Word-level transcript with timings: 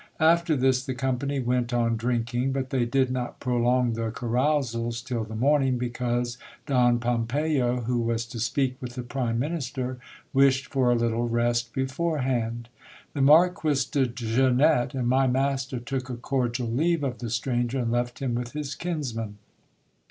After 0.19 0.55
this, 0.55 0.83
the 0.83 0.95
company 0.95 1.39
went 1.39 1.71
on 1.71 1.95
drinking; 1.95 2.53
but 2.53 2.71
they 2.71 2.85
did 2.85 3.11
not 3.11 3.39
prolong 3.39 3.93
their 3.93 4.09
carousals 4.09 4.99
till 4.99 5.23
the 5.23 5.35
morning, 5.35 5.77
because 5.77 6.39
Don 6.65 6.97
Pompeyo, 6.99 7.83
who 7.83 7.99
was 7.99 8.25
to 8.25 8.39
speak 8.39 8.77
with 8.81 8.95
the 8.95 9.03
prime 9.03 9.37
minister, 9.37 9.99
wished 10.33 10.65
for 10.65 10.89
a 10.91 10.95
little 10.95 11.29
rest 11.29 11.71
beforehand. 11.71 12.67
The 13.13 13.21
Marquis 13.21 13.85
de 13.91 14.07
Zenette 14.07 14.95
and 14.95 15.07
my 15.07 15.27
master 15.27 15.77
took 15.77 16.09
a 16.09 16.15
cordial 16.17 16.67
leave 16.71 17.03
of 17.03 17.19
the 17.19 17.29
stranger, 17.29 17.77
and 17.77 17.91
left 17.91 18.17
him 18.23 18.33
with 18.33 18.53
his 18.53 18.73
kinsman. 18.73 19.37